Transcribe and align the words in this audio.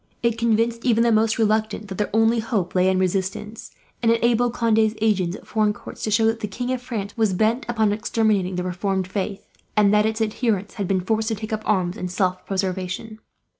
It 0.23 0.35
convinced 0.39 0.83
even 0.83 1.03
the 1.03 1.11
most 1.11 1.37
reluctant 1.37 1.87
that 1.87 1.99
their 1.99 2.09
only 2.11 2.39
hope 2.39 2.73
lay 2.73 2.89
in 2.89 2.97
resistance; 2.97 3.69
and 4.01 4.11
enabled 4.11 4.55
Conde's 4.55 4.95
agents, 4.99 5.35
at 5.35 5.45
foreign 5.45 5.73
courts, 5.73 6.01
to 6.05 6.09
show 6.09 6.25
that 6.25 6.39
the 6.39 6.47
King 6.47 6.71
of 6.71 6.81
France 6.81 7.15
was 7.15 7.33
bent 7.35 7.67
upon 7.69 7.93
exterminating 7.93 8.55
the 8.55 8.63
reformed 8.63 9.07
faith, 9.07 9.45
and 9.77 9.93
that 9.93 10.07
its 10.07 10.19
adherents 10.19 10.73
had 10.73 10.87
been 10.87 11.01
forced 11.01 11.27
to 11.27 11.35
take 11.35 11.53
up 11.53 11.61
arms, 11.69 11.97
in 11.97 12.07
self 12.07 12.43
preservation. 12.47 13.19